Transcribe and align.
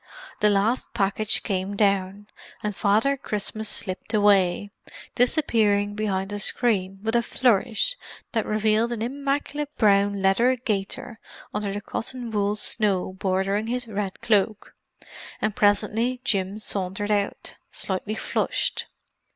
The 0.39 0.49
last 0.49 0.95
package 0.95 1.43
came 1.43 1.75
down, 1.75 2.25
and 2.63 2.75
Father 2.75 3.15
Christmas 3.15 3.69
slipped 3.69 4.15
away, 4.15 4.71
disappearing 5.13 5.93
behind 5.93 6.33
a 6.33 6.39
screen 6.39 6.97
with 7.03 7.15
a 7.15 7.21
flourish 7.21 7.95
that 8.31 8.47
revealed 8.47 8.91
an 8.93 9.03
immaculate 9.03 9.69
brown 9.77 10.19
leather 10.23 10.55
gaiter 10.55 11.19
under 11.53 11.71
the 11.71 11.81
cotton 11.81 12.31
wool 12.31 12.55
snow 12.55 13.13
bordering 13.13 13.67
his 13.67 13.87
red 13.87 14.21
cloak; 14.21 14.73
and 15.39 15.55
presently 15.55 16.19
Jim 16.23 16.57
sauntered 16.57 17.11
out, 17.11 17.53
slightly 17.71 18.15
flushed. 18.15 18.87